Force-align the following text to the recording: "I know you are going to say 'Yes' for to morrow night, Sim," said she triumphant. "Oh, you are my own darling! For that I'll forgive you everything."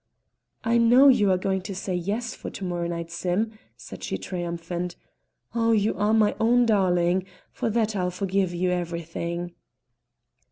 "I 0.63 0.79
know 0.79 1.09
you 1.09 1.29
are 1.29 1.37
going 1.37 1.61
to 1.61 1.75
say 1.75 1.93
'Yes' 1.93 2.33
for 2.33 2.49
to 2.49 2.63
morrow 2.63 2.87
night, 2.87 3.11
Sim," 3.11 3.51
said 3.77 4.03
she 4.03 4.17
triumphant. 4.17 4.95
"Oh, 5.53 5.73
you 5.73 5.93
are 5.93 6.11
my 6.15 6.35
own 6.39 6.65
darling! 6.65 7.27
For 7.51 7.69
that 7.69 7.95
I'll 7.95 8.09
forgive 8.09 8.51
you 8.51 8.71
everything." 8.71 9.53